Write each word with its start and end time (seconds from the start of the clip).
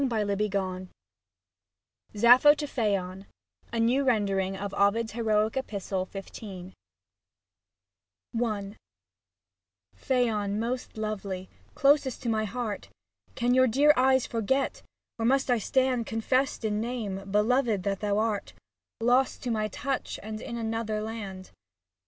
55 0.03 0.27
LIV 0.29 0.87
SAPPHO 2.15 2.55
TO 2.55 2.65
PHAON 2.67 3.27
A 3.71 3.79
NEW 3.79 4.03
RENDERING 4.03 4.57
OF 4.57 4.73
OVID's 4.73 5.11
HEROIC 5.11 5.55
EPISTLE, 5.57 6.09
XV, 6.11 6.73
I 8.43 8.75
Phaon, 9.95 10.57
most 10.57 10.97
lovely, 10.97 11.51
closest 11.75 12.23
to 12.23 12.29
my 12.29 12.45
heart. 12.45 12.89
Can 13.35 13.53
your 13.53 13.67
dear 13.67 13.93
eyes 13.95 14.25
forget, 14.25 14.81
or 15.19 15.25
must 15.25 15.51
I 15.51 15.59
stand 15.59 16.07
Confessed 16.07 16.65
in 16.65 16.81
name, 16.81 17.29
beloved 17.29 17.83
that 17.83 17.99
thou 17.99 18.17
art, 18.17 18.53
Lost 18.99 19.43
to 19.43 19.51
my 19.51 19.67
touch 19.67 20.19
and 20.23 20.41
in 20.41 20.57
another 20.57 20.99
land. 20.99 21.51